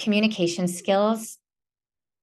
[0.00, 1.36] communication skills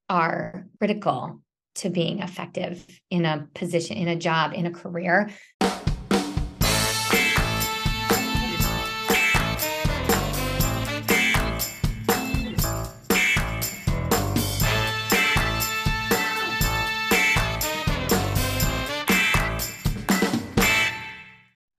[0.10, 1.40] are critical
[1.76, 5.30] to being effective in a position, in a job, in a career.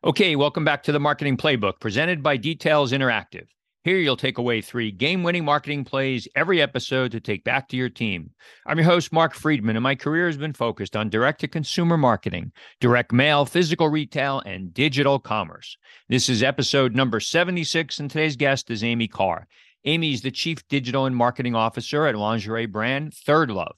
[0.05, 3.49] Okay, welcome back to the Marketing Playbook presented by Details Interactive.
[3.85, 7.77] Here you'll take away three game winning marketing plays every episode to take back to
[7.77, 8.31] your team.
[8.67, 11.97] I'm your host, Mark Friedman, and my career has been focused on direct to consumer
[11.97, 12.51] marketing,
[12.81, 15.77] direct mail, physical retail, and digital commerce.
[16.09, 19.47] This is episode number 76, and today's guest is Amy Carr.
[19.85, 23.77] Amy is the Chief Digital and Marketing Officer at lingerie brand Third Love.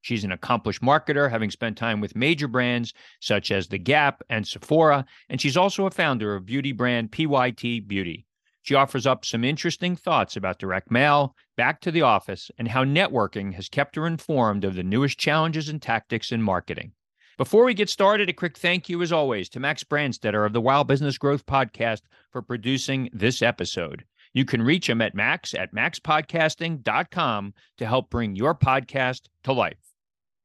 [0.00, 4.48] She's an accomplished marketer, having spent time with major brands such as The Gap and
[4.48, 8.24] Sephora, and she's also a founder of beauty brand PYT Beauty.
[8.62, 12.84] She offers up some interesting thoughts about direct mail, back to the office, and how
[12.84, 16.92] networking has kept her informed of the newest challenges and tactics in marketing.
[17.38, 20.60] Before we get started, a quick thank you, as always, to Max Brandstetter of the
[20.60, 24.04] Wow Business Growth Podcast for producing this episode.
[24.34, 29.78] You can reach him at max at maxpodcasting.com to help bring your podcast to life.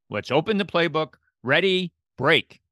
[0.10, 1.16] Let's open the playbook.
[1.44, 2.63] Ready, break.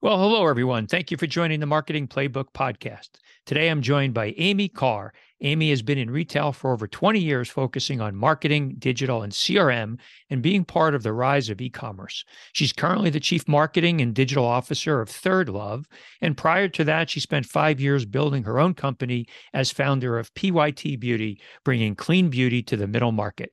[0.00, 0.86] Well, hello, everyone.
[0.86, 3.08] Thank you for joining the Marketing Playbook podcast.
[3.46, 5.12] Today, I'm joined by Amy Carr.
[5.40, 9.98] Amy has been in retail for over 20 years, focusing on marketing, digital, and CRM,
[10.30, 12.24] and being part of the rise of e commerce.
[12.52, 15.88] She's currently the chief marketing and digital officer of Third Love.
[16.20, 20.32] And prior to that, she spent five years building her own company as founder of
[20.34, 23.52] PYT Beauty, bringing clean beauty to the middle market.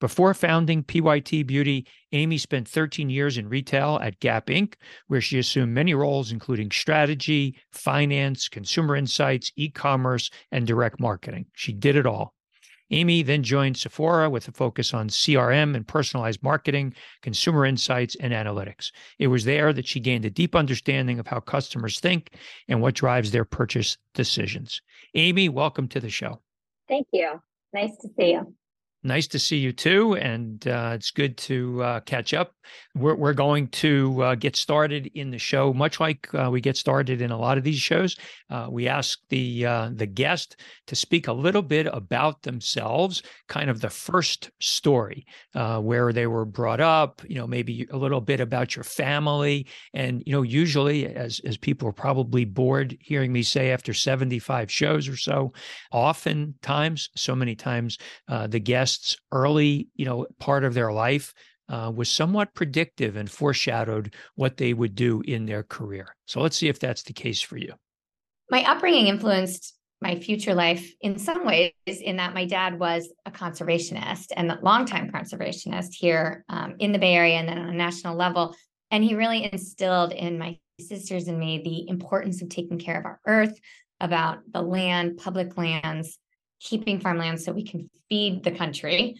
[0.00, 4.74] Before founding PYT Beauty, Amy spent 13 years in retail at Gap Inc.,
[5.08, 11.46] where she assumed many roles, including strategy, finance, consumer insights, e commerce, and direct marketing.
[11.54, 12.34] She did it all.
[12.90, 18.32] Amy then joined Sephora with a focus on CRM and personalized marketing, consumer insights, and
[18.32, 18.92] analytics.
[19.18, 22.34] It was there that she gained a deep understanding of how customers think
[22.68, 24.80] and what drives their purchase decisions.
[25.14, 26.40] Amy, welcome to the show.
[26.88, 27.42] Thank you.
[27.74, 28.54] Nice to see you.
[29.04, 32.52] Nice to see you too, and uh, it's good to uh, catch up.
[32.98, 36.76] We're, we're going to uh, get started in the show, much like uh, we get
[36.76, 38.16] started in a lot of these shows.
[38.50, 43.70] Uh, we ask the uh, the guest to speak a little bit about themselves, kind
[43.70, 47.22] of the first story, where they were brought up.
[47.28, 51.56] You know, maybe a little bit about your family, and you know, usually, as as
[51.56, 55.52] people are probably bored hearing me say after seventy five shows or so,
[55.92, 57.98] oftentimes, so many times,
[58.48, 61.34] the guests early, you know, part of their life
[61.68, 66.14] uh, was somewhat predictive and foreshadowed what they would do in their career.
[66.26, 67.74] So let's see if that's the case for you.
[68.50, 73.30] My upbringing influenced my future life in some ways, in that my dad was a
[73.30, 77.72] conservationist and a longtime conservationist here um, in the Bay Area and then on a
[77.72, 78.54] national level.
[78.90, 83.04] And he really instilled in my sisters and me the importance of taking care of
[83.04, 83.58] our earth,
[84.00, 86.18] about the land, public lands,
[86.60, 89.16] keeping farmland so we can feed the country.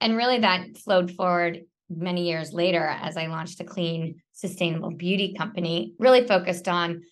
[0.00, 5.34] And really, that flowed forward many years later as I launched a clean, sustainable beauty
[5.36, 7.02] company, really focused on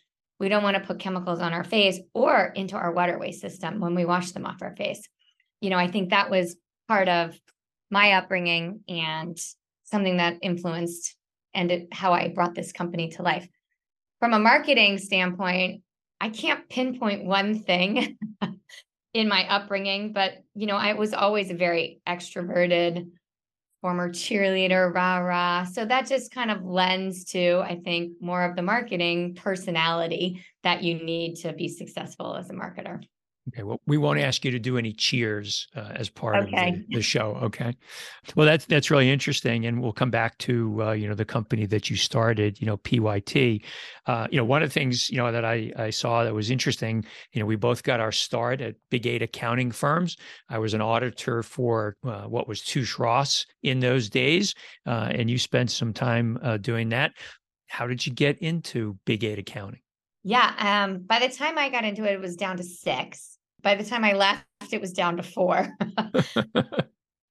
[0.41, 3.95] we don't want to put chemicals on our face or into our waterway system when
[3.95, 5.03] we wash them off our face.
[5.61, 6.57] You know, I think that was
[6.87, 7.37] part of
[7.91, 9.37] my upbringing and
[9.85, 11.17] something that influenced
[11.55, 13.49] and how I brought this company to life.
[14.21, 15.83] From a marketing standpoint,
[16.21, 18.17] I can't pinpoint one thing
[19.15, 23.11] in my upbringing, but you know, I was always a very extroverted
[23.81, 25.65] former cheerleader, rah rah.
[25.65, 30.83] So that just kind of lends to, I think, more of the marketing personality that
[30.83, 33.03] you need to be successful as a marketer.
[33.49, 33.63] Okay.
[33.63, 36.69] Well, we won't ask you to do any cheers uh, as part okay.
[36.69, 37.39] of the, the, show.
[37.43, 37.75] Okay.
[38.37, 41.65] Well, that's that's really interesting, and we'll come back to uh, you know the company
[41.67, 42.61] that you started.
[42.61, 43.63] You know, PYT.
[44.07, 46.51] Uh, you know, one of the things you know that I I saw that was
[46.51, 47.05] interesting.
[47.33, 50.17] You know, we both got our start at big eight accounting firms.
[50.51, 54.55] I was an auditor for uh, what was Touche Ross in those days,
[54.87, 57.13] uh, and you spent some time uh, doing that.
[57.69, 59.81] How did you get into big eight accounting?
[60.23, 60.53] Yeah.
[60.59, 63.85] Um, by the time I got into it, it was down to six by the
[63.85, 65.69] time I left, it was down to four.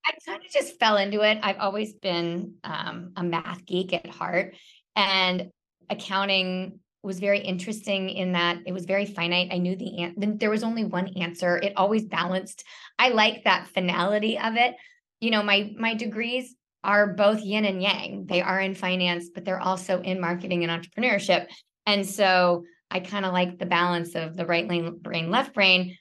[0.07, 1.39] I kind of just fell into it.
[1.41, 4.55] I've always been um, a math geek at heart,
[4.95, 5.49] and
[5.89, 9.49] accounting was very interesting in that it was very finite.
[9.51, 10.33] I knew the answer.
[10.35, 11.57] There was only one answer.
[11.57, 12.63] It always balanced.
[12.99, 14.75] I like that finality of it.
[15.21, 18.25] You know, my my degrees are both yin and yang.
[18.27, 21.47] They are in finance, but they're also in marketing and entrepreneurship.
[21.85, 24.67] And so I kind of like the balance of the right
[25.01, 25.97] brain, left brain,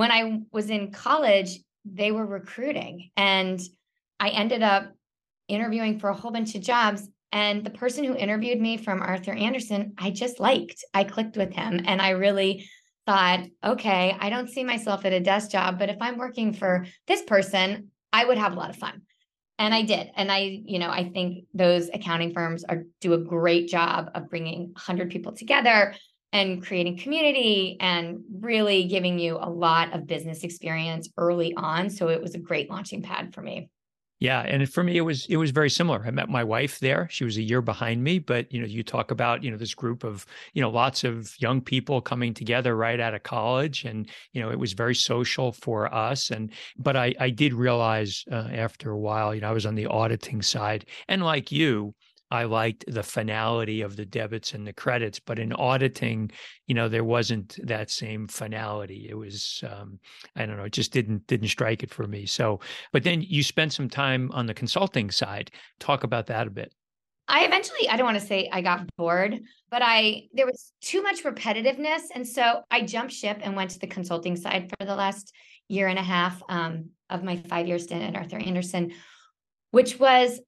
[0.00, 3.60] when I was in college, they were recruiting and
[4.18, 4.94] I ended up
[5.46, 7.06] interviewing for a whole bunch of jobs.
[7.32, 10.82] And the person who interviewed me from Arthur Andersen, I just liked.
[10.94, 12.66] I clicked with him and I really
[13.04, 16.86] thought, okay, I don't see myself at a desk job, but if I'm working for
[17.06, 19.02] this person, I would have a lot of fun.
[19.58, 20.10] And I did.
[20.16, 24.30] And I, you know, I think those accounting firms are do a great job of
[24.30, 25.94] bringing 100 people together
[26.32, 31.90] and creating community and really giving you a lot of business experience early on.
[31.90, 33.68] So it was a great launching pad for me.
[34.20, 36.04] Yeah, and for me, it was it was very similar.
[36.04, 38.18] I met my wife there; she was a year behind me.
[38.18, 41.34] But you know, you talk about you know this group of you know lots of
[41.40, 45.52] young people coming together right out of college, and you know it was very social
[45.52, 46.30] for us.
[46.30, 49.74] And but I I did realize uh, after a while, you know, I was on
[49.74, 51.94] the auditing side, and like you,
[52.30, 56.30] I liked the finality of the debits and the credits, but in auditing,
[56.66, 59.08] you know, there wasn't that same finality.
[59.08, 59.98] It was, um,
[60.36, 62.26] I don't know, it just didn't didn't strike it for me.
[62.26, 62.60] So,
[62.92, 65.50] but then you spent some time on the consulting side.
[65.80, 66.72] Talk about that a bit.
[67.26, 69.40] I eventually, I don't want to say I got bored,
[69.70, 73.78] but I there was too much repetitiveness, and so I jumped ship and went to
[73.78, 75.32] the consulting side for the last
[75.68, 78.92] year and a half um, of my five year stint at Arthur Andersen,
[79.70, 80.40] which was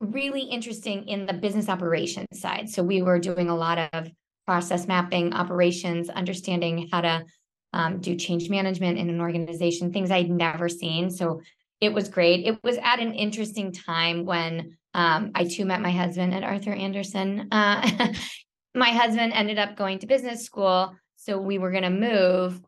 [0.00, 2.68] really interesting in the business operations side.
[2.68, 4.10] So we were doing a lot of
[4.46, 7.24] process mapping, operations, understanding how to
[7.72, 11.10] um, do change management in an organization, things I'd never seen.
[11.10, 11.40] So
[11.80, 12.46] it was great.
[12.46, 16.72] It was at an interesting time when um, I too met my husband at Arthur
[16.72, 17.48] Andersen.
[17.52, 18.12] Uh,
[18.74, 20.94] my husband ended up going to business school.
[21.16, 22.60] So we were going to move.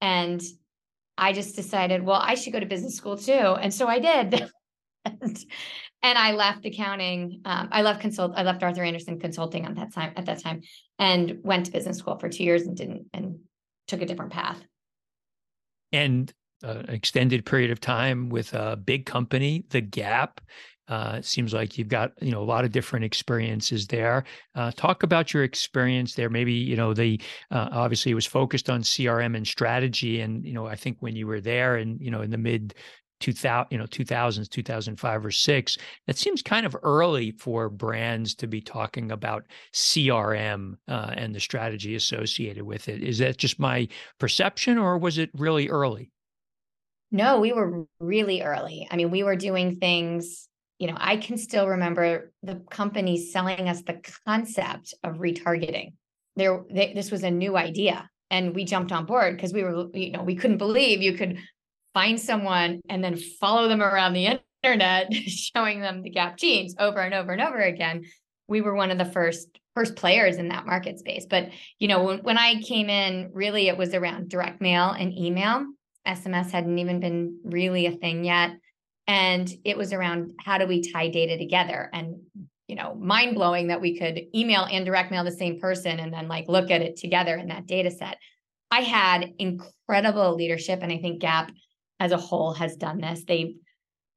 [0.00, 0.42] And
[1.16, 3.32] I just decided, well, I should go to business school too.
[3.32, 4.50] And so I did.
[5.04, 5.38] and,
[6.02, 7.42] and I left accounting.
[7.44, 8.32] Um, I left consult.
[8.36, 10.12] I left Arthur Andersen Consulting at that time.
[10.16, 10.62] At that time,
[10.98, 13.40] and went to business school for two years and didn't and
[13.86, 14.62] took a different path.
[15.92, 16.32] And
[16.62, 20.40] uh, extended period of time with a big company, The Gap.
[20.88, 24.24] Uh, seems like you've got you know a lot of different experiences there.
[24.56, 26.28] Uh, talk about your experience there.
[26.28, 27.20] Maybe you know the
[27.50, 31.14] uh, obviously it was focused on CRM and strategy, and you know I think when
[31.14, 32.74] you were there and you know in the mid
[33.20, 38.46] 2000 you know 2000s 2005 or 6 that seems kind of early for brands to
[38.46, 43.02] be talking about crm uh, and the strategy associated with it.
[43.02, 43.88] Is that just my
[44.18, 46.10] perception or was it really early?
[47.10, 48.88] No we were really early.
[48.90, 53.68] I mean we were doing things you know i can still remember the company selling
[53.68, 55.92] us the concept of retargeting.
[56.36, 59.86] There they, this was a new idea and we jumped on board because we were
[59.92, 61.38] you know we couldn't believe you could
[61.94, 67.00] find someone and then follow them around the internet showing them the gap jeans over
[67.00, 68.04] and over and over again.
[68.48, 71.26] We were one of the first first players in that market space.
[71.28, 75.16] But you know when, when i came in really it was around direct mail and
[75.16, 75.64] email.
[76.06, 78.52] Sms hadn't even been really a thing yet.
[79.06, 81.88] And it was around how do we tie data together?
[81.92, 82.20] And
[82.68, 86.12] you know mind blowing that we could email and direct mail the same person and
[86.12, 88.18] then like look at it together in that data set.
[88.72, 91.50] I had incredible leadership and i think gap
[92.00, 93.24] as a whole has done this.
[93.24, 93.54] They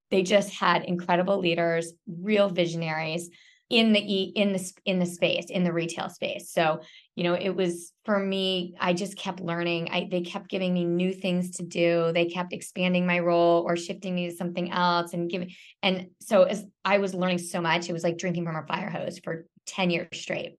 [0.09, 3.30] they just had incredible leaders, real visionaries
[3.69, 6.51] in the in the in the space in the retail space.
[6.51, 6.81] So
[7.15, 8.75] you know, it was for me.
[8.80, 9.89] I just kept learning.
[9.91, 12.12] I they kept giving me new things to do.
[12.13, 15.52] They kept expanding my role or shifting me to something else and giving.
[15.81, 18.90] And so as I was learning so much, it was like drinking from a fire
[18.90, 20.57] hose for ten years straight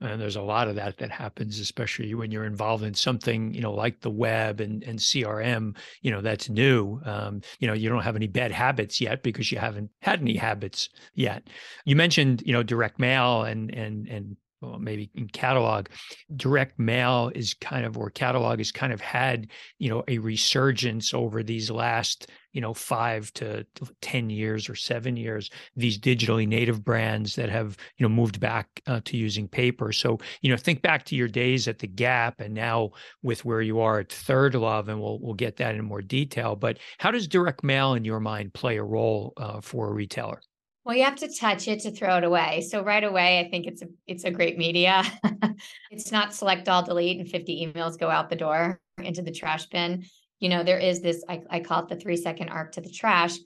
[0.00, 3.60] and there's a lot of that that happens especially when you're involved in something you
[3.60, 7.00] know like the web and, and crm you know that's new.
[7.04, 10.36] Um, you know you don't have any bad habits yet because you haven't had any
[10.36, 11.48] habits yet.
[11.84, 15.88] You mentioned you know direct mail and and and well, maybe in catalog,
[16.34, 19.48] direct mail is kind of, or catalog has kind of had,
[19.78, 23.66] you know, a resurgence over these last, you know, five to
[24.00, 28.80] 10 years or seven years, these digitally native brands that have, you know, moved back
[28.86, 29.92] uh, to using paper.
[29.92, 33.60] So, you know, think back to your days at the Gap and now with where
[33.60, 36.56] you are at Third Love, and we'll, we'll get that in more detail.
[36.56, 40.40] But how does direct mail in your mind play a role uh, for a retailer?
[40.86, 42.66] Well, you have to touch it to throw it away.
[42.70, 45.02] So right away, I think it's a it's a great media.
[45.90, 49.66] it's not select all delete and 50 emails go out the door into the trash
[49.66, 50.06] bin.
[50.40, 52.90] You know, there is this, I, I call it the three second arc to the
[52.90, 53.36] trash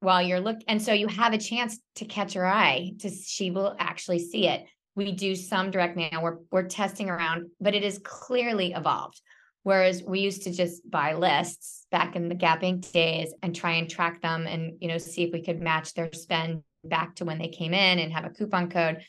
[0.00, 3.50] while you're look and so you have a chance to catch her eye to she
[3.50, 4.64] will actually see it.
[4.94, 9.20] We do some direct mail, we're we're testing around, but it is clearly evolved.
[9.62, 12.92] Whereas we used to just buy lists back in the Gap Inc.
[12.92, 16.10] days and try and track them and you know see if we could match their
[16.12, 19.02] spend back to when they came in and have a coupon code.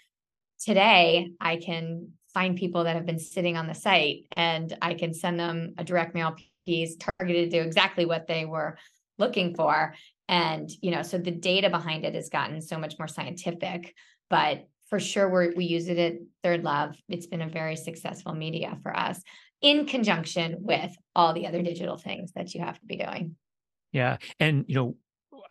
[0.60, 5.14] Today, I can find people that have been sitting on the site and I can
[5.14, 6.36] send them a direct mail
[6.68, 8.78] piece targeted to do exactly what they were
[9.18, 9.96] looking for.
[10.28, 13.96] And, you know, so the data behind it has gotten so much more scientific,
[14.30, 16.96] but for sure we we use it at Third Love.
[17.08, 19.22] It's been a very successful media for us
[19.62, 23.36] in conjunction with all the other digital things that you have to be doing.
[23.92, 24.18] Yeah.
[24.40, 24.96] And, you know,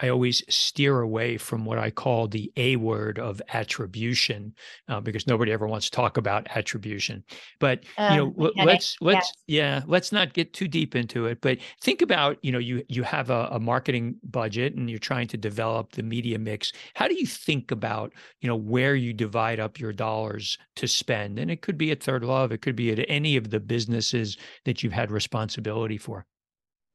[0.00, 4.54] I always steer away from what I call the A word of attribution
[4.88, 7.24] uh, because nobody ever wants to talk about attribution.
[7.58, 9.32] But um, you know, let's let's yes.
[9.46, 11.40] yeah, let's not get too deep into it.
[11.40, 15.28] But think about you know you you have a, a, marketing budget and you're trying
[15.28, 16.72] to develop the media mix.
[16.94, 21.38] How do you think about you know where you divide up your dollars to spend?
[21.38, 24.36] And it could be at Third Love, it could be at any of the businesses
[24.64, 26.26] that you've had responsibility for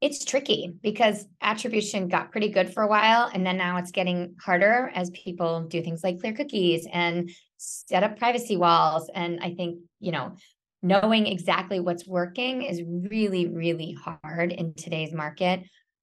[0.02, 4.34] it's tricky because attribution got pretty good for a while and then now it's getting
[4.44, 9.08] harder as people do things like clear cookies and set up privacy walls.
[9.14, 10.36] And i think you know
[10.82, 15.62] knowing exactly what's working is really really hard in today's market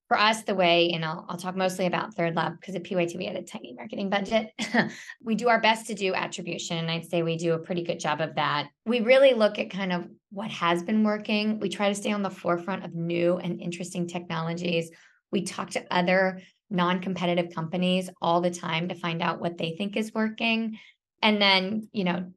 [0.10, 3.16] for us, the way, and I'll, I'll talk mostly about Third Love because at PYT
[3.16, 4.52] we had a tiny marketing budget.
[5.24, 6.78] we do our best to do attribution.
[6.78, 8.70] And I'd say we do a pretty good job of that.
[8.88, 11.60] We really look at kind of what has been working.
[11.60, 14.90] We try to stay on the forefront of new and interesting technologies.
[15.32, 19.76] We talk to other non competitive companies all the time to find out what they
[19.78, 20.80] think is working.
[21.22, 22.34] And then, you know,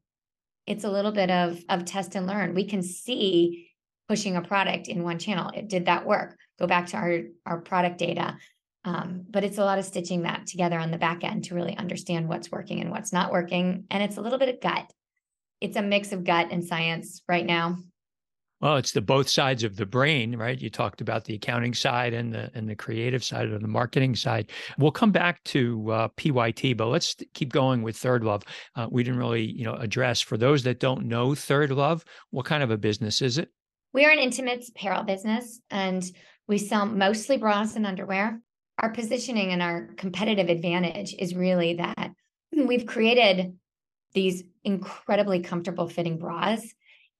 [0.67, 2.53] it's a little bit of, of test and learn.
[2.53, 3.71] We can see
[4.07, 5.51] pushing a product in one channel.
[5.53, 6.37] It did that work.
[6.59, 8.37] Go back to our our product data.
[8.85, 11.77] Um, but it's a lot of stitching that together on the back end to really
[11.77, 13.85] understand what's working and what's not working.
[13.89, 14.91] And it's a little bit of gut.
[15.61, 17.77] It's a mix of gut and science right now.
[18.59, 20.59] Well it's the both sides of the brain right?
[20.59, 24.15] You talked about the accounting side and the and the creative side or the marketing
[24.15, 24.51] side.
[24.77, 28.43] We'll come back to uh, pyt but let's keep going with third love.
[28.75, 30.21] Uh, we didn't really you know address.
[30.21, 33.49] For those that don't know third love what kind of a business is it
[33.93, 36.03] we are an intimates apparel business and
[36.47, 38.41] we sell mostly bras and underwear.
[38.79, 42.11] Our positioning and our competitive advantage is really that
[42.51, 43.55] we've created
[44.13, 46.65] these incredibly comfortable fitting bras.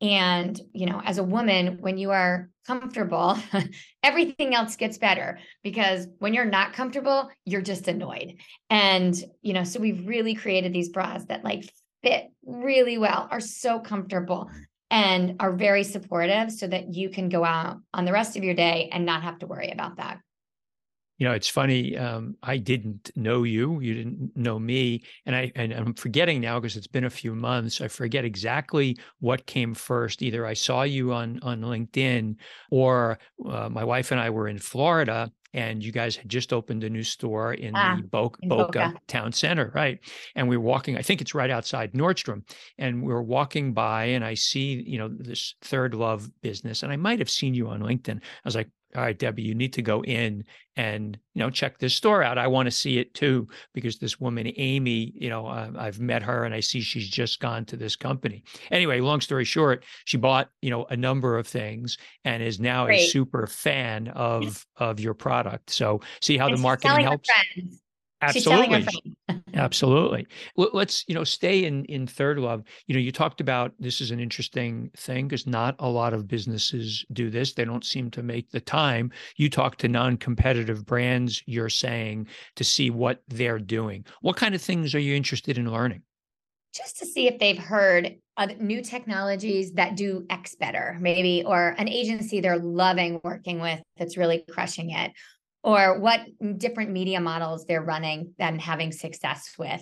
[0.01, 3.37] And, you know, as a woman, when you are comfortable,
[4.03, 8.35] everything else gets better because when you're not comfortable, you're just annoyed.
[8.69, 13.39] And, you know, so we've really created these bras that like fit really well, are
[13.39, 14.49] so comfortable
[14.93, 18.53] and are very supportive so that you can go out on the rest of your
[18.53, 20.19] day and not have to worry about that.
[21.17, 21.97] You know, it's funny.
[21.97, 23.79] Um, I didn't know you.
[23.79, 27.33] You didn't know me, and I and I'm forgetting now because it's been a few
[27.33, 27.81] months.
[27.81, 30.21] I forget exactly what came first.
[30.21, 32.35] Either I saw you on on LinkedIn,
[32.71, 36.83] or uh, my wife and I were in Florida, and you guys had just opened
[36.83, 39.99] a new store in ah, the Boca, in Boca, Boca, Town Center, right?
[40.35, 42.43] And we were walking, I think it's right outside Nordstrom,
[42.77, 46.91] and we were walking by, and I see, you know, this Third Love business, and
[46.91, 48.17] I might have seen you on LinkedIn.
[48.17, 50.43] I was like, all right, Debbie, you need to go in
[50.75, 52.37] and you know check this store out.
[52.37, 56.23] I want to see it too because this woman Amy, you know, uh, I've met
[56.23, 58.43] her and I see she's just gone to this company.
[58.71, 62.85] Anyway, long story short, she bought you know a number of things and is now
[62.85, 63.01] Great.
[63.01, 65.69] a super fan of of your product.
[65.71, 67.29] So see how and the marketing helps.
[68.21, 68.87] Absolutely.
[69.55, 70.25] Absolutely.
[70.55, 72.63] Let's, you know, stay in in third love.
[72.87, 76.27] You know, you talked about this is an interesting thing because not a lot of
[76.27, 77.53] businesses do this.
[77.53, 79.11] They don't seem to make the time.
[79.35, 84.05] You talk to non-competitive brands, you're saying to see what they're doing.
[84.21, 86.01] What kind of things are you interested in learning?
[86.73, 91.75] Just to see if they've heard of new technologies that do X better, maybe, or
[91.77, 95.11] an agency they're loving working with that's really crushing it,
[95.63, 96.21] or what
[96.57, 99.81] different media models they're running and having success with.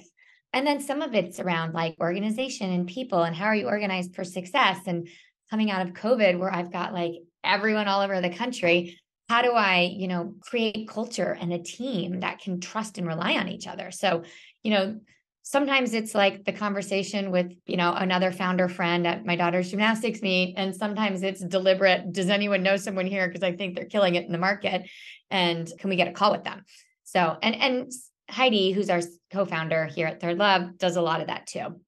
[0.53, 4.15] And then some of it's around like organization and people and how are you organized
[4.15, 4.79] for success?
[4.85, 5.07] And
[5.49, 9.53] coming out of COVID, where I've got like everyone all over the country, how do
[9.53, 13.65] I, you know, create culture and a team that can trust and rely on each
[13.65, 13.91] other?
[13.91, 14.23] So,
[14.61, 14.99] you know,
[15.43, 20.21] sometimes it's like the conversation with you know another founder friend at my daughter's gymnastics
[20.21, 23.27] meet and sometimes it's deliberate does anyone know someone here?
[23.27, 24.89] Because i think they're killing it in the market
[25.29, 26.63] and can we get a call with them?
[27.03, 27.91] So and and
[28.29, 31.81] heidi who's our co-founder here at third love does a lot of that too.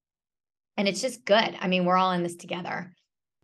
[0.76, 1.56] And it's just good.
[1.60, 2.94] I mean we're all in this together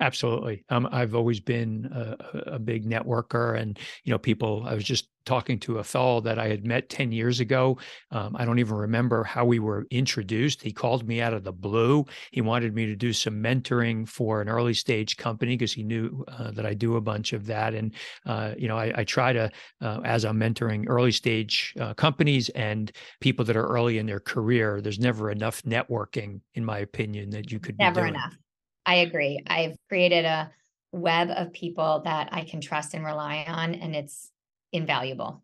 [0.01, 0.63] Absolutely.
[0.69, 4.63] Um, I've always been a, a, big networker, and you know, people.
[4.65, 7.77] I was just talking to a fellow that I had met ten years ago.
[8.11, 10.61] Um, I don't even remember how we were introduced.
[10.61, 12.05] He called me out of the blue.
[12.31, 16.23] He wanted me to do some mentoring for an early stage company because he knew
[16.29, 17.73] uh, that I do a bunch of that.
[17.73, 17.93] And
[18.25, 19.51] uh, you know, I, I try to,
[19.81, 22.89] uh, as I'm mentoring early stage uh, companies and
[23.19, 24.79] people that are early in their career.
[24.79, 28.37] There's never enough networking, in my opinion, that you could never enough
[28.85, 29.43] I agree.
[29.47, 30.51] I've created a
[30.91, 34.31] web of people that I can trust and rely on, and it's
[34.71, 35.43] invaluable.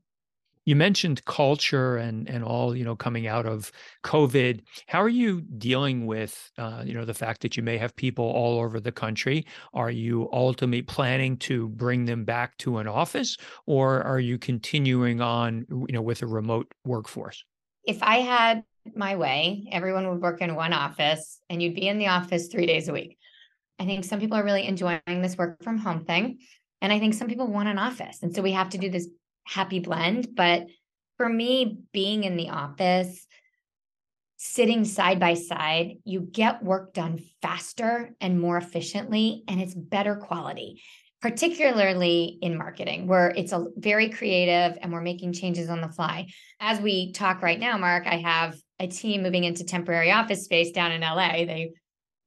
[0.65, 3.71] You mentioned culture and and all you know coming out of
[4.03, 4.61] COVID.
[4.87, 8.25] How are you dealing with uh, you know the fact that you may have people
[8.25, 9.45] all over the country?
[9.75, 13.37] Are you ultimately planning to bring them back to an office,
[13.67, 17.45] or are you continuing on you know with a remote workforce?
[17.83, 18.63] If I had
[18.95, 22.65] my way, everyone would work in one office, and you'd be in the office three
[22.65, 23.19] days a week.
[23.79, 26.39] I think some people are really enjoying this work from home thing.
[26.81, 28.19] And I think some people want an office.
[28.21, 29.07] And so we have to do this
[29.45, 30.29] happy blend.
[30.35, 30.67] But
[31.17, 33.25] for me, being in the office,
[34.37, 40.15] sitting side by side, you get work done faster and more efficiently, and it's better
[40.15, 40.81] quality,
[41.21, 46.27] particularly in marketing, where it's a very creative and we're making changes on the fly.
[46.59, 50.71] As we talk right now, Mark, I have a team moving into temporary office space
[50.71, 51.45] down in LA.
[51.45, 51.71] They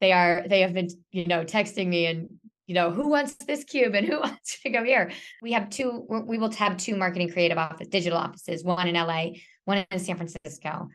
[0.01, 2.29] they are they have been you know texting me and
[2.67, 5.11] you know who wants this cube and who wants to go here?
[5.43, 9.27] We have two we will have two marketing creative office digital offices one in la
[9.65, 10.89] one in san francisco.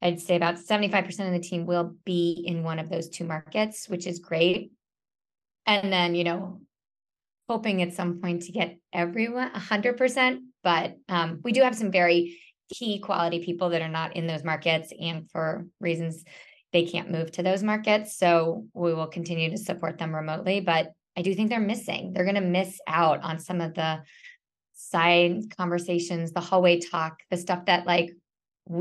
[0.00, 3.88] I'd say about 75% of the team will be in one of those two markets
[3.88, 4.70] which is great.
[5.66, 6.60] And then you know
[7.48, 12.38] hoping at some point to get everyone 100% but um, we do have some very
[12.70, 16.24] key quality people that are not in those markets and for reasons
[16.72, 18.16] they can't move to those markets.
[18.16, 20.60] So we will continue to support them remotely.
[20.60, 22.12] But I do think they're missing.
[22.12, 24.02] They're going to miss out on some of the
[24.74, 28.10] side conversations, the hallway talk, the stuff that like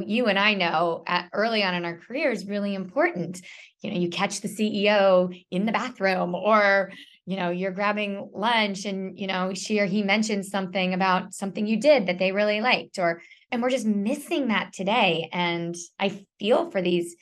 [0.05, 3.41] you and I know at early on in our career is really important.
[3.81, 6.91] You know, you catch the CEO in the bathroom or
[7.25, 11.67] you know, you're grabbing lunch and you know, she or he mentioned something about something
[11.67, 16.23] you did that they really liked or and we're just missing that today and I
[16.39, 17.15] feel for these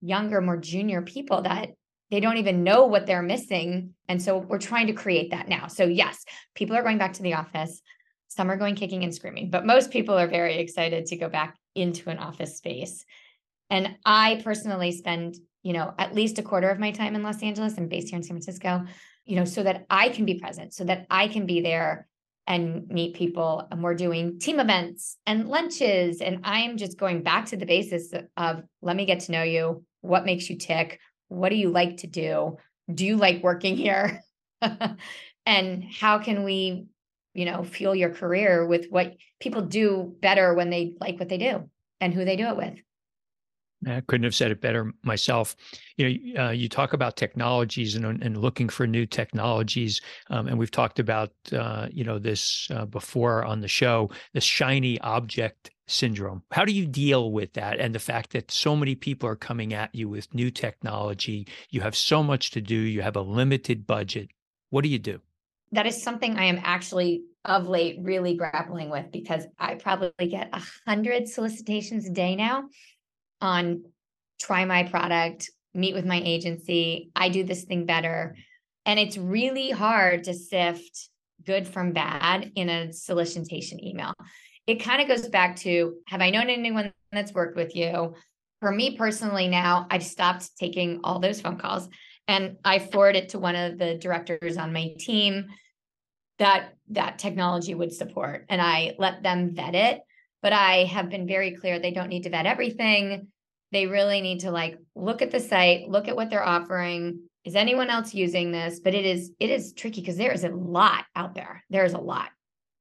[0.00, 1.70] younger, more junior people that
[2.10, 3.94] they don't even know what they're missing.
[4.08, 5.66] And so we're trying to create that now.
[5.66, 6.24] So, yes,
[6.54, 7.82] people are going back to the office.
[8.28, 11.56] Some are going kicking and screaming, but most people are very excited to go back
[11.74, 13.04] into an office space.
[13.70, 17.42] And I personally spend, you know, at least a quarter of my time in Los
[17.42, 18.84] Angeles and based here in San Francisco,
[19.24, 22.06] you know, so that I can be present, so that I can be there
[22.46, 23.66] and meet people.
[23.70, 26.20] And we're doing team events and lunches.
[26.22, 29.84] And I'm just going back to the basis of let me get to know you
[30.08, 31.00] what makes you tick?
[31.28, 32.56] What do you like to do?
[32.92, 34.22] Do you like working here?
[35.46, 36.88] And how can we
[37.32, 41.38] you know fuel your career with what people do better when they like what they
[41.38, 42.74] do and who they do it with
[43.86, 45.54] I couldn't have said it better myself.
[45.96, 50.58] You know, uh, you talk about technologies and, and looking for new technologies, um, and
[50.58, 54.10] we've talked about uh, you know this uh, before on the show.
[54.34, 56.42] The shiny object syndrome.
[56.50, 59.72] How do you deal with that and the fact that so many people are coming
[59.72, 61.46] at you with new technology?
[61.70, 62.74] You have so much to do.
[62.74, 64.28] You have a limited budget.
[64.70, 65.20] What do you do?
[65.72, 70.50] That is something I am actually of late really grappling with because I probably get
[70.52, 72.64] a hundred solicitations a day now
[73.40, 73.84] on
[74.40, 78.36] try my product, meet with my agency, I do this thing better.
[78.86, 81.10] And it's really hard to sift
[81.44, 84.14] good from bad in a solicitation email.
[84.66, 88.14] It kind of goes back to have I known anyone that's worked with you?
[88.60, 91.88] For me personally, now I've stopped taking all those phone calls
[92.26, 95.46] and I forward it to one of the directors on my team
[96.38, 100.00] that that technology would support and I let them vet it.
[100.42, 103.28] But I have been very clear they don't need to vet everything
[103.70, 107.20] they really need to like look at the site, look at what they're offering.
[107.44, 108.80] Is anyone else using this?
[108.80, 111.64] But it is it is tricky because there is a lot out there.
[111.70, 112.30] There is a lot.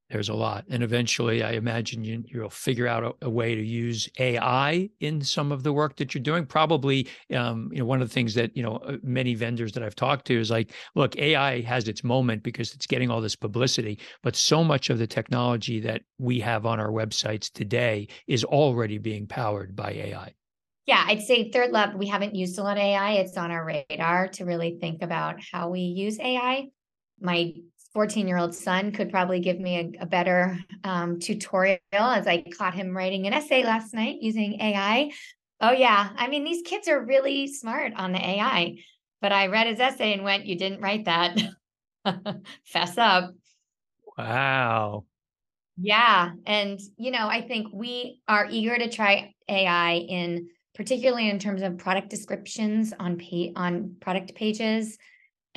[0.10, 3.62] There's a lot, and eventually, I imagine you, you'll figure out a, a, way to
[3.62, 6.46] use AI in some of the work that you're doing.
[6.46, 9.84] Probably, um, you know, one of the things that you know uh, many vendors that
[9.84, 13.36] I've talked to is like, look, AI has its moment because it's getting all this
[13.36, 18.46] publicity, but so much of the technology that we have on our websites today is
[18.46, 20.34] already being powered by AI.
[20.86, 23.16] Yeah, I'd say third love, we haven't used a lot of AI.
[23.16, 26.68] It's on our radar to really think about how we use AI.
[27.20, 27.56] My
[27.94, 32.44] 14 year old son could probably give me a, a better um, tutorial as I
[32.58, 35.12] caught him writing an essay last night using AI.
[35.60, 36.10] Oh, yeah.
[36.16, 38.78] I mean, these kids are really smart on the AI,
[39.22, 41.38] but I read his essay and went, You didn't write that.
[42.66, 43.32] Fess up.
[44.18, 45.06] Wow.
[45.78, 46.32] Yeah.
[46.46, 51.64] And, you know, I think we are eager to try AI in particularly in terms
[51.64, 54.98] of product descriptions on pay on product pages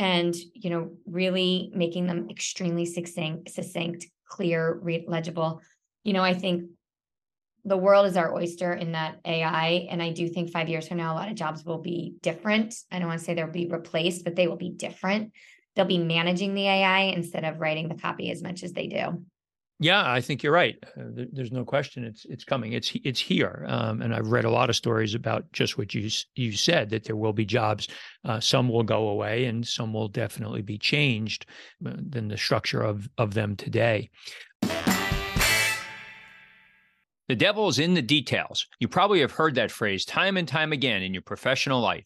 [0.00, 5.60] and you know really making them extremely succinct succinct clear read legible
[6.02, 6.64] you know i think
[7.64, 9.86] the world is our oyster in that AI.
[9.90, 12.74] And I do think five years from now, a lot of jobs will be different.
[12.90, 15.32] I don't want to say they'll be replaced, but they will be different.
[15.76, 19.24] They'll be managing the AI instead of writing the copy as much as they do.
[19.82, 20.76] Yeah, I think you're right.
[20.94, 22.74] Uh, there's no question it's it's coming.
[22.74, 26.10] It's it's here, um, and I've read a lot of stories about just what you
[26.34, 27.88] you said that there will be jobs.
[28.22, 31.46] Uh, some will go away, and some will definitely be changed
[31.86, 34.10] uh, than the structure of of them today.
[37.30, 38.66] The devil is in the details.
[38.80, 42.04] You probably have heard that phrase time and time again in your professional life.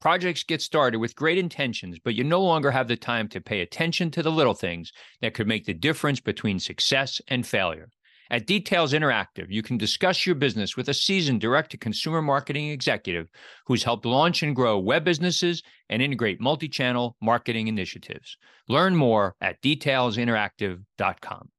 [0.00, 3.60] Projects get started with great intentions, but you no longer have the time to pay
[3.60, 7.88] attention to the little things that could make the difference between success and failure.
[8.30, 12.70] At Details Interactive, you can discuss your business with a seasoned direct to consumer marketing
[12.70, 13.28] executive
[13.66, 18.36] who's helped launch and grow web businesses and integrate multi channel marketing initiatives.
[18.68, 21.50] Learn more at detailsinteractive.com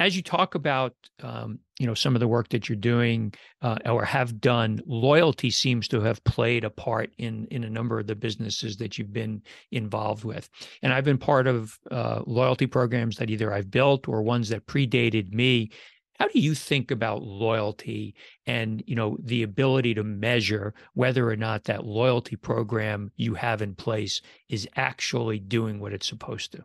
[0.00, 3.32] as you talk about um, you know some of the work that you're doing
[3.62, 7.98] uh, or have done loyalty seems to have played a part in in a number
[7.98, 10.48] of the businesses that you've been involved with.
[10.82, 14.66] And i've been part of uh, loyalty programs that either i've built or ones that
[14.66, 15.70] predated me.
[16.18, 21.36] How do you think about loyalty and you know the ability to measure whether or
[21.36, 26.64] not that loyalty program you have in place is actually doing what it's supposed to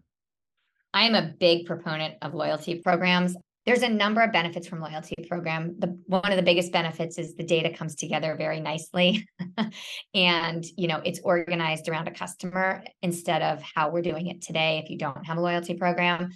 [0.93, 3.36] I am a big proponent of loyalty programs.
[3.65, 5.75] There's a number of benefits from loyalty program.
[5.79, 9.25] The one of the biggest benefits is the data comes together very nicely
[10.13, 14.82] and you know it's organized around a customer instead of how we're doing it today
[14.84, 16.32] if you don't have a loyalty program.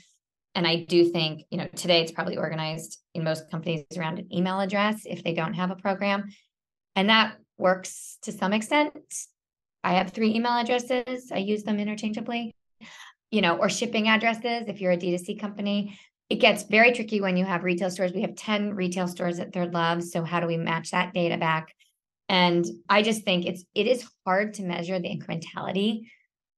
[0.55, 4.33] And I do think, you know, today it's probably organized in most companies around an
[4.33, 6.29] email address if they don't have a program.
[6.95, 8.97] And that works to some extent.
[9.83, 11.31] I have three email addresses.
[11.31, 12.55] I use them interchangeably
[13.31, 15.99] you know, or shipping addresses if you're a D2C company.
[16.29, 18.13] It gets very tricky when you have retail stores.
[18.13, 20.03] We have 10 retail stores at Third Love.
[20.03, 21.73] So how do we match that data back?
[22.29, 26.07] And I just think it's it is hard to measure the incrementality,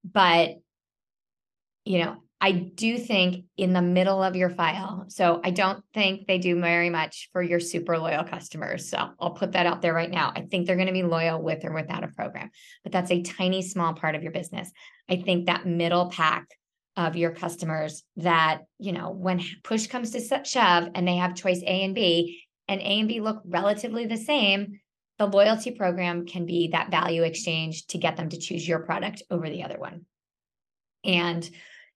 [0.03, 0.55] but
[1.86, 5.05] you know, I do think in the middle of your file.
[5.10, 8.89] So I don't think they do very much for your super loyal customers.
[8.89, 10.32] So I'll put that out there right now.
[10.34, 12.49] I think they're going to be loyal with or without a program,
[12.84, 14.71] but that's a tiny small part of your business.
[15.10, 16.47] I think that middle pack
[16.99, 21.62] of your customers that, you know, when push comes to shove and they have choice
[21.62, 24.81] A and B, and A and B look relatively the same,
[25.17, 29.23] the loyalty program can be that value exchange to get them to choose your product
[29.31, 30.05] over the other one.
[31.05, 31.49] And,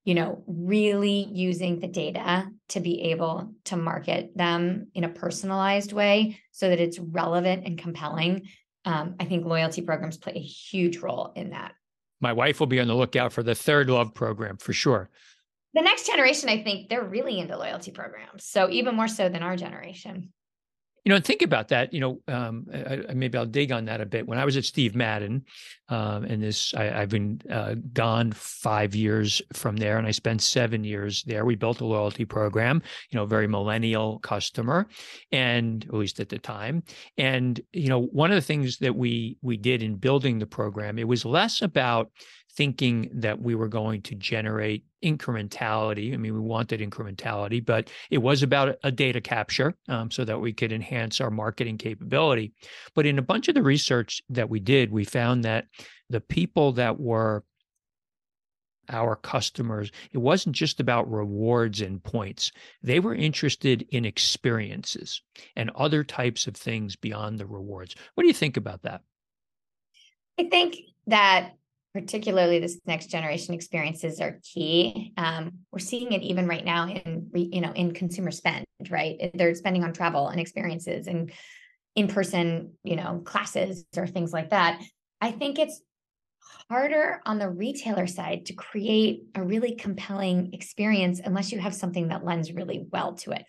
[0.06, 5.92] you know, really using the data to be able to market them in a personalized
[5.92, 8.48] way so that it's relevant and compelling.
[8.86, 11.74] Um, I think loyalty programs play a huge role in that
[12.24, 15.10] my wife will be on the lookout for the third love program for sure.
[15.76, 18.46] The next generation, I think they're really into loyalty programs.
[18.46, 20.32] So even more so than our generation.
[21.06, 21.94] You know, think about that.
[21.94, 24.28] You know, um, I, maybe I'll dig on that a bit.
[24.28, 25.44] When I was at Steve Madden,
[25.89, 30.42] um, and this, I, have been uh, gone five years from there, and I spent
[30.42, 31.46] seven years there.
[31.46, 32.82] We built a loyalty program.
[33.10, 34.88] You know, very millennial customer,
[35.32, 36.84] and at least at the time.
[37.18, 40.98] And you know, one of the things that we we did in building the program,
[40.98, 42.12] it was less about
[42.56, 46.13] thinking that we were going to generate incrementality.
[46.13, 50.39] I mean, we wanted incrementality, but it was about a data capture um, so that
[50.39, 52.54] we could enhance our marketing capability.
[52.96, 55.66] But in a bunch of the research that we did, we found that
[56.10, 57.44] the people that were
[58.89, 62.52] our customers, it wasn't just about rewards and points.
[62.82, 65.22] They were interested in experiences
[65.56, 67.96] and other types of things beyond the rewards.
[68.13, 69.02] What do you think about that?
[70.39, 71.54] I think that
[71.94, 75.14] particularly this next generation experiences are key.
[75.18, 79.32] Um, we're seeing it even right now in you know in consumer spend, right?
[79.34, 81.32] They're spending on travel and experiences and
[81.96, 84.82] in-person, you know, classes or things like that.
[85.22, 85.82] I think it's
[86.70, 92.08] harder on the retailer side to create a really compelling experience unless you have something
[92.08, 93.46] that lends really well to it.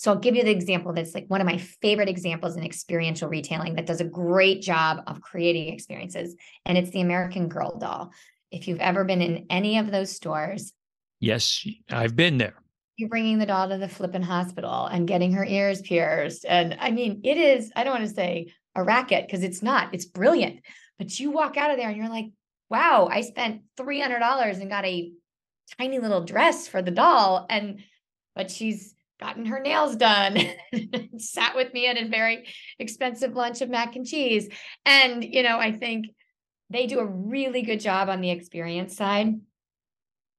[0.00, 3.28] So I'll give you the example that's like one of my favorite examples in experiential
[3.28, 6.36] retailing that does a great job of creating experiences.
[6.64, 8.10] And it's the American Girl doll.
[8.50, 10.72] If you've ever been in any of those stores,
[11.18, 12.54] yes, I've been there.
[12.96, 16.46] You're bringing the doll to the flipping hospital and getting her ears pierced.
[16.48, 19.92] And I mean, it is, I don't want to say a racket because it's not,
[19.92, 20.60] it's brilliant.
[20.96, 22.30] But you walk out of there and you're like,
[22.70, 25.12] wow, I spent $300 and got a
[25.78, 27.44] tiny little dress for the doll.
[27.50, 27.84] And,
[28.34, 30.38] but she's, gotten her nails done,
[31.18, 32.46] sat with me at a very
[32.78, 34.48] expensive lunch of mac and cheese.
[34.84, 36.06] And, you know, I think
[36.70, 39.34] they do a really good job on the experience side.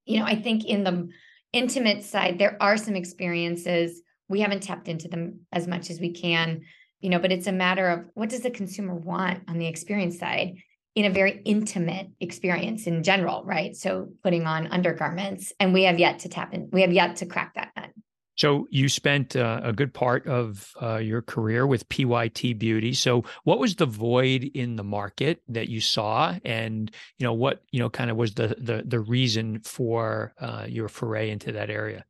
[0.04, 1.08] You know, I think in the
[1.52, 6.10] intimate side, there are some experiences we haven't tapped into them as much as we
[6.10, 6.62] can,
[7.00, 10.18] you know, but it's a matter of what does the consumer want on the experience
[10.18, 10.56] side
[10.94, 13.74] in a very intimate experience in general, right?
[13.76, 17.26] So putting on undergarments, and we have yet to tap in, we have yet to
[17.26, 17.90] crack that nut.
[18.36, 22.94] So you spent uh, a good part of uh, your career with PYT Beauty.
[22.94, 27.62] So what was the void in the market that you saw, and you know what
[27.70, 31.70] you know kind of was the the the reason for uh, your foray into that
[31.70, 32.04] area?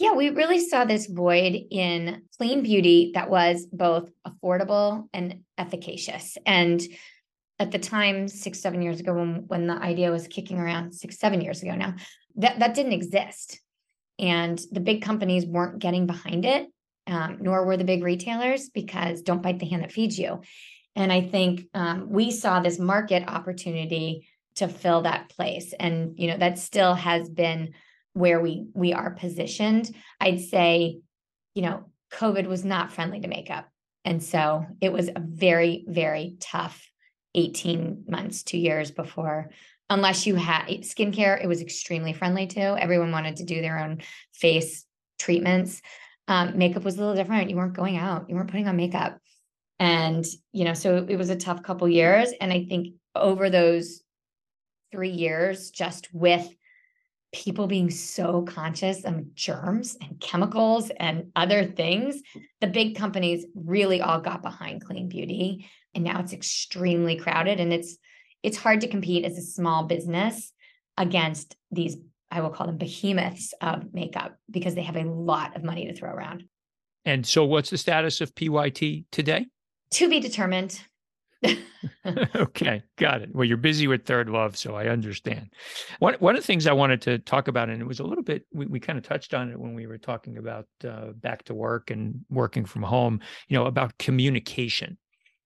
[0.00, 6.38] Yeah, we really saw this void in clean beauty that was both affordable and efficacious.
[6.46, 6.80] And
[7.58, 11.18] at the time, six, seven years ago, when, when the idea was kicking around, six,
[11.18, 11.96] seven years ago now,
[12.36, 13.60] that, that didn't exist.
[14.20, 16.68] And the big companies weren't getting behind it,
[17.06, 20.42] um, nor were the big retailers, because don't bite the hand that feeds you.
[20.94, 25.72] And I think um, we saw this market opportunity to fill that place.
[25.78, 27.72] And, you know, that still has been
[28.12, 30.98] where we we are positioned i'd say
[31.54, 33.68] you know covid was not friendly to makeup
[34.04, 36.90] and so it was a very very tough
[37.34, 39.50] 18 months 2 years before
[39.90, 42.60] unless you had skincare it was extremely friendly too.
[42.60, 44.00] Everyone wanted to do their own
[44.32, 44.86] face
[45.18, 45.82] treatments.
[46.28, 47.50] Um, makeup was a little different.
[47.50, 48.30] You weren't going out.
[48.30, 49.18] You weren't putting on makeup.
[49.78, 52.32] And you know so it was a tough couple years.
[52.40, 54.02] And i think over those
[54.92, 56.48] three years just with
[57.32, 62.20] people being so conscious of germs and chemicals and other things,
[62.60, 65.68] the big companies really all got behind clean beauty.
[65.94, 67.98] And now it's extremely crowded and it's
[68.42, 70.52] it's hard to compete as a small business
[70.96, 71.96] against these,
[72.30, 75.94] I will call them behemoths of makeup because they have a lot of money to
[75.94, 76.44] throw around.
[77.04, 79.46] And so what's the status of PYT today?
[79.92, 80.80] To be determined.
[82.36, 83.34] okay, got it.
[83.34, 85.50] Well, you're busy with Third Love, so I understand.
[85.98, 88.24] One one of the things I wanted to talk about, and it was a little
[88.24, 91.44] bit, we, we kind of touched on it when we were talking about uh, back
[91.44, 93.20] to work and working from home.
[93.48, 94.98] You know, about communication,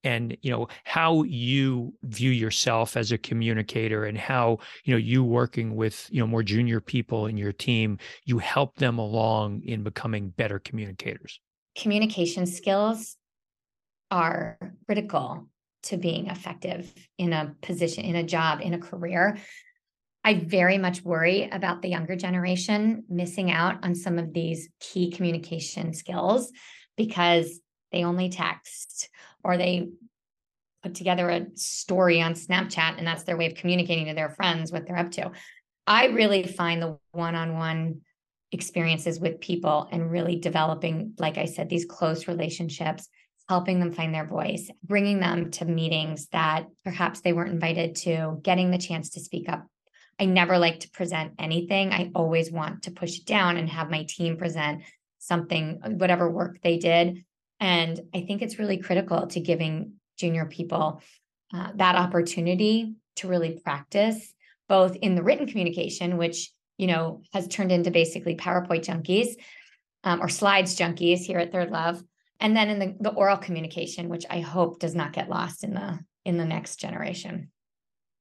[0.04, 5.24] and you know how you view yourself as a communicator, and how you know you
[5.24, 9.82] working with you know more junior people in your team, you help them along in
[9.82, 11.40] becoming better communicators.
[11.76, 13.16] Communication skills
[14.10, 15.48] are critical
[15.84, 19.36] to being effective in a position, in a job, in a career.
[20.22, 25.10] I very much worry about the younger generation missing out on some of these key
[25.10, 26.50] communication skills
[26.96, 27.60] because
[27.94, 29.08] they only text
[29.44, 29.88] or they
[30.82, 34.72] put together a story on Snapchat and that's their way of communicating to their friends
[34.72, 35.30] what they're up to.
[35.86, 38.00] I really find the one on one
[38.52, 43.08] experiences with people and really developing, like I said, these close relationships
[43.48, 48.40] helping them find their voice, bringing them to meetings that perhaps they weren't invited to,
[48.42, 49.66] getting the chance to speak up.
[50.18, 51.92] I never like to present anything.
[51.92, 54.82] I always want to push it down and have my team present
[55.18, 57.24] something, whatever work they did.
[57.64, 61.00] And I think it's really critical to giving junior people
[61.54, 64.34] uh, that opportunity to really practice
[64.68, 69.28] both in the written communication, which you know has turned into basically PowerPoint junkies
[70.04, 72.04] um, or slides junkies here at Third Love,
[72.38, 75.72] and then in the, the oral communication which i hope does not get lost in
[75.72, 77.50] the in the next generation.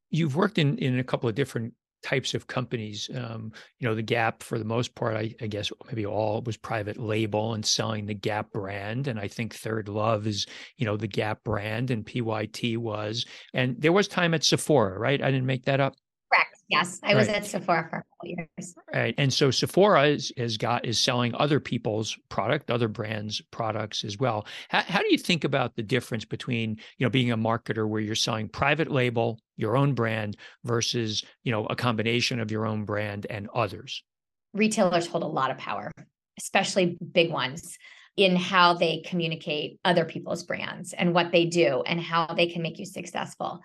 [0.10, 4.02] You've worked in in a couple of different types of companies um, you know the
[4.02, 8.06] gap for the most part I, I, guess maybe all was private label and selling
[8.06, 10.46] the gap brand and i think third love is
[10.78, 15.22] you know the gap brand and pyt was and there was time at sephora right?
[15.22, 15.96] I didn't make that up
[16.69, 18.76] Yes, I was at Sephora for a couple years.
[18.93, 24.04] Right, and so Sephora is, has got is selling other people's product, other brands' products
[24.04, 24.47] as well.
[24.69, 28.02] How, how do you think about the difference between you know being a marketer where
[28.02, 32.86] you're selling private label, your own brand, versus you know a combination of your own
[32.86, 34.04] brand and others?
[34.54, 35.91] Retailers hold a lot of power,
[36.39, 37.78] especially big ones
[38.15, 42.62] in how they communicate other people's brands and what they do and how they can
[42.62, 43.60] make you successful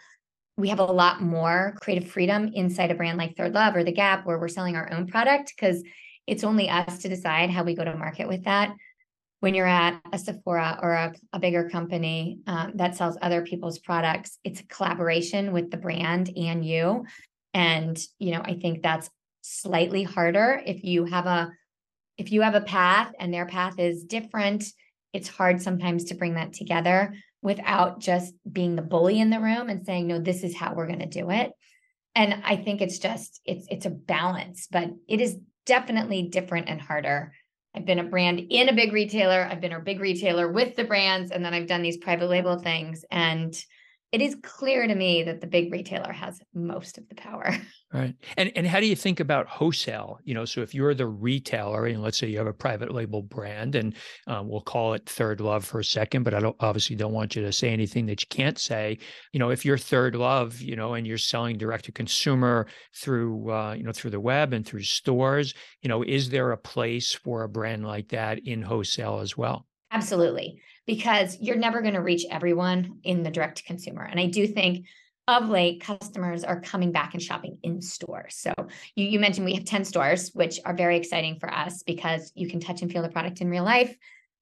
[0.59, 3.93] we have a lot more creative freedom inside a brand like Third Love or The
[3.93, 5.85] Gap, where we're selling our own product because
[6.27, 8.75] it's only us to decide how we go to market with that.
[9.39, 13.79] When you're at a Sephora or a, a bigger company um, that sells other people's
[13.79, 17.07] products, it's a collaboration with the brand and you.
[17.55, 19.09] And you know, I think that's
[19.43, 21.53] slightly harder if you have a
[22.19, 24.65] if you have a path and their path is different.
[25.13, 29.69] It's hard sometimes to bring that together without just being the bully in the room
[29.69, 31.53] and saying no this is how we're going to do it.
[32.15, 36.81] And i think it's just it's it's a balance but it is definitely different and
[36.81, 37.33] harder.
[37.75, 39.47] I've been a brand in a big retailer.
[39.49, 42.59] I've been a big retailer with the brands and then i've done these private label
[42.59, 43.55] things and
[44.11, 47.55] it is clear to me that the big retailer has most of the power.
[47.91, 48.15] Right.
[48.37, 50.19] And and how do you think about wholesale?
[50.23, 53.23] You know, so if you're the retailer, and let's say you have a private label
[53.23, 53.95] brand, and
[54.27, 57.35] um, we'll call it Third Love for a second, but I don't obviously don't want
[57.35, 58.99] you to say anything that you can't say.
[59.33, 63.51] You know, if you're Third Love, you know, and you're selling direct to consumer through
[63.51, 67.15] uh, you know through the web and through stores, you know, is there a place
[67.15, 69.65] for a brand like that in wholesale as well?
[69.91, 74.47] Absolutely, because you're never going to reach everyone in the direct consumer, and I do
[74.47, 74.87] think
[75.29, 78.35] of late, customers are coming back and shopping in stores.
[78.35, 78.55] So
[78.97, 82.49] you, you, mentioned we have 10 stores, which are very exciting for us because you
[82.49, 83.95] can touch and feel the product in real life.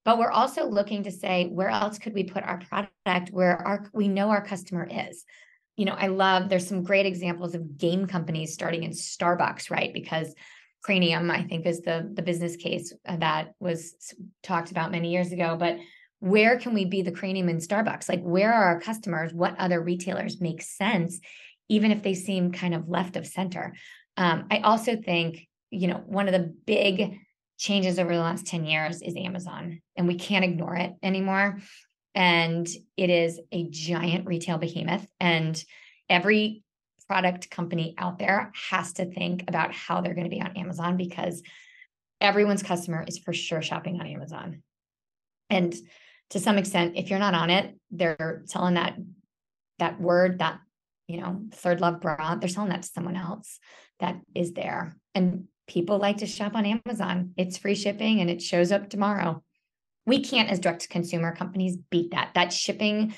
[0.05, 3.91] But we're also looking to say, where else could we put our product where our
[3.93, 5.25] we know our customer is?
[5.77, 9.93] You know, I love there's some great examples of game companies starting in Starbucks, right?
[9.93, 10.33] Because
[10.85, 15.57] Cranium, I think, is the the business case that was talked about many years ago.
[15.59, 15.79] But
[16.27, 18.09] where can we be the cranium in Starbucks?
[18.09, 19.33] Like, where are our customers?
[19.33, 21.21] What other retailers make sense,
[21.69, 23.75] even if they seem kind of left of center?
[24.17, 27.19] Um, I also think, you know, one of the big
[27.59, 31.61] changes over the last 10 years is Amazon, and we can't ignore it anymore.
[32.15, 35.07] And it is a giant retail behemoth.
[35.21, 35.63] And
[36.09, 36.65] every
[37.07, 40.97] product company out there has to think about how they're going to be on Amazon
[40.97, 41.43] because
[42.21, 44.63] everyone's customer is for sure shopping on Amazon.
[45.51, 45.73] And
[46.31, 48.97] to some extent, if you're not on it, they're selling that
[49.79, 50.61] that word, that
[51.07, 53.59] you know, ThirdLove bra, they're selling that to someone else
[54.01, 54.97] that is there.
[55.15, 57.33] And people like to shop on Amazon.
[57.37, 59.43] It's free shipping and it shows up tomorrow.
[60.05, 62.31] We can't, as direct to consumer companies, beat that.
[62.35, 63.15] That shipping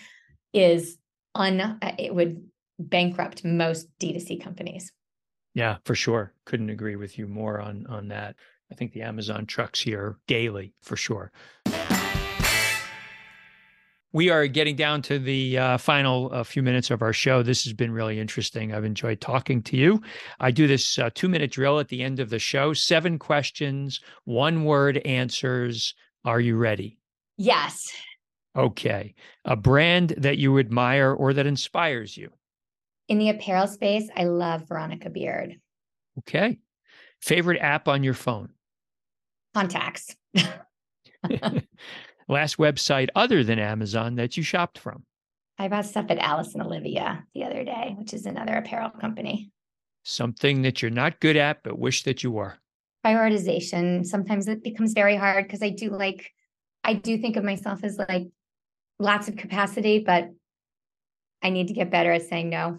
[0.52, 0.98] is
[1.34, 2.44] un, it would
[2.78, 4.92] bankrupt most D2C companies.
[5.54, 6.32] Yeah, for sure.
[6.44, 8.36] Couldn't agree with you more on on that.
[8.70, 11.32] I think the Amazon trucks here daily for sure.
[14.12, 17.42] We are getting down to the uh, final uh, few minutes of our show.
[17.42, 18.72] This has been really interesting.
[18.72, 20.00] I've enjoyed talking to you.
[20.40, 24.00] I do this uh, two minute drill at the end of the show seven questions,
[24.24, 25.94] one word answers.
[26.24, 26.98] Are you ready?
[27.36, 27.92] Yes.
[28.56, 29.14] Okay.
[29.44, 32.30] A brand that you admire or that inspires you?
[33.08, 35.56] In the apparel space, I love Veronica Beard.
[36.20, 36.58] Okay.
[37.20, 38.50] Favorite app on your phone?
[39.54, 40.16] Contacts.
[42.28, 45.04] last website other than Amazon that you shopped from?
[45.58, 49.50] I bought stuff at Alice and Olivia the other day, which is another apparel company.
[50.04, 52.58] Something that you're not good at, but wish that you were.
[53.04, 54.06] Prioritization.
[54.06, 56.30] Sometimes it becomes very hard because I do like,
[56.84, 58.28] I do think of myself as like
[58.98, 60.30] lots of capacity, but
[61.42, 62.78] I need to get better at saying no.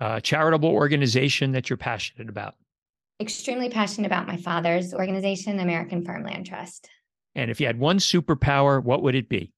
[0.00, 2.54] Uh, charitable organization that you're passionate about.
[3.20, 6.88] Extremely passionate about my father's organization, American Farmland Trust.
[7.34, 9.52] And if you had one superpower, what would it be?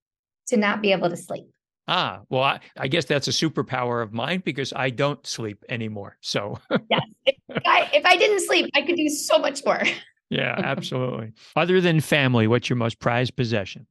[0.49, 1.47] To not be able to sleep.
[1.89, 6.17] Ah, well, I, I guess that's a superpower of mine because I don't sleep anymore.
[6.21, 9.83] So, yes, if I, if I didn't sleep, I could do so much more.
[10.31, 11.33] yeah, absolutely.
[11.57, 13.87] Other than family, what's your most prized possession?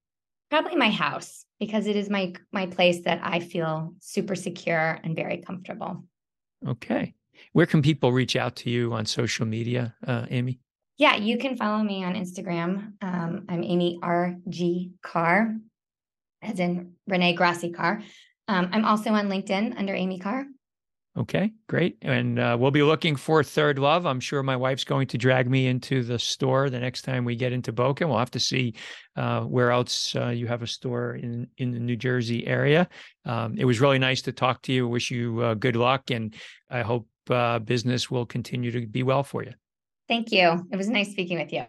[0.49, 5.15] Probably my house because it is my my place that I feel super secure and
[5.15, 6.05] very comfortable.
[6.67, 7.13] Okay.
[7.53, 10.59] Where can people reach out to you on social media, uh, Amy?
[10.99, 12.91] Yeah, you can follow me on Instagram.
[13.01, 14.91] Um, I'm Amy R.G.
[15.01, 15.55] Carr,
[16.41, 18.03] as in Renee Grassi Carr.
[18.49, 20.45] Um, I'm also on LinkedIn under Amy Carr.
[21.17, 21.99] Okay, great.
[22.01, 24.05] And uh, we'll be looking for ThirdLove.
[24.05, 27.37] I'm sure my wife's going to drag me into the store the next time we
[27.37, 28.05] get into Boca.
[28.05, 28.73] We'll have to see
[29.15, 32.89] uh, where else uh, you have a store in, in the New Jersey area.
[33.23, 34.85] Um, it was really nice to talk to you.
[34.85, 36.35] Wish you uh, good luck, and
[36.69, 39.53] I hope uh, business will continue to be well for you.
[40.09, 40.67] Thank you.
[40.71, 41.65] It was nice speaking with you.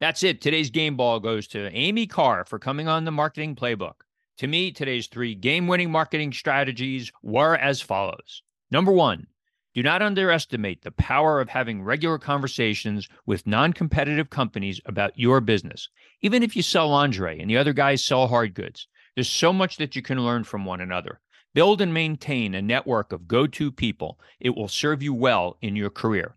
[0.00, 0.40] That's it.
[0.40, 3.94] Today's game ball goes to Amy Carr for coming on the marketing playbook.
[4.38, 8.42] To me, today's three game winning marketing strategies were as follows.
[8.70, 9.28] Number one,
[9.74, 15.40] do not underestimate the power of having regular conversations with non competitive companies about your
[15.40, 15.88] business.
[16.20, 19.76] Even if you sell lingerie and the other guys sell hard goods, there's so much
[19.76, 21.20] that you can learn from one another.
[21.54, 24.20] Build and maintain a network of go to people.
[24.38, 26.36] It will serve you well in your career.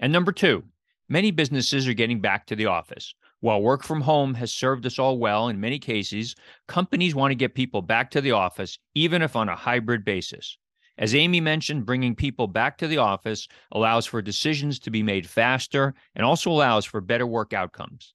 [0.00, 0.64] And number two,
[1.08, 3.14] many businesses are getting back to the office.
[3.40, 6.34] While work from home has served us all well in many cases,
[6.68, 10.58] companies want to get people back to the office, even if on a hybrid basis.
[10.98, 15.26] As Amy mentioned, bringing people back to the office allows for decisions to be made
[15.26, 18.12] faster and also allows for better work outcomes.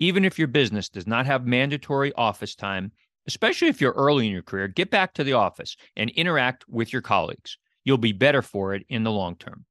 [0.00, 2.90] Even if your business does not have mandatory office time,
[3.26, 6.92] especially if you're early in your career, get back to the office and interact with
[6.92, 7.58] your colleagues.
[7.84, 9.64] You'll be better for it in the long term.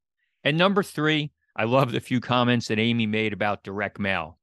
[0.43, 4.37] And number three, I love the few comments that Amy made about direct mail.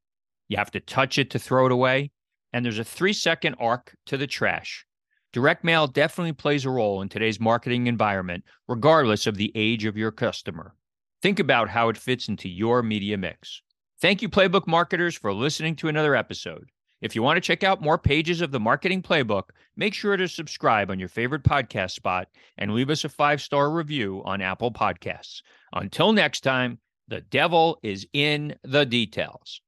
[0.48, 2.10] You have to touch it to throw it away.
[2.52, 4.84] And there's a three second arc to the trash.
[5.32, 9.96] Direct mail definitely plays a role in today's marketing environment, regardless of the age of
[9.96, 10.74] your customer.
[11.22, 13.62] Think about how it fits into your media mix.
[14.00, 16.70] Thank you, Playbook marketers, for listening to another episode.
[17.00, 20.28] If you want to check out more pages of the marketing playbook, make sure to
[20.28, 22.28] subscribe on your favorite podcast spot
[22.58, 25.42] and leave us a five star review on Apple Podcasts.
[25.72, 26.78] Until next time,
[27.08, 29.60] the devil is in the details.